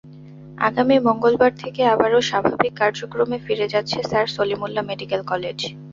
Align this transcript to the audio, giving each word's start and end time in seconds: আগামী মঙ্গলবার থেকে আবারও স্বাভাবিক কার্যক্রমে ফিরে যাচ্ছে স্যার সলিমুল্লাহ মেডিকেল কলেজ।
আগামী 0.59 0.95
মঙ্গলবার 0.99 1.51
থেকে 1.55 1.81
আবারও 1.85 2.19
স্বাভাবিক 2.21 2.73
কার্যক্রমে 2.77 3.37
ফিরে 3.45 3.67
যাচ্ছে 3.67 3.97
স্যার 4.09 4.25
সলিমুল্লাহ 4.27 4.83
মেডিকেল 4.89 5.21
কলেজ। 5.23 5.59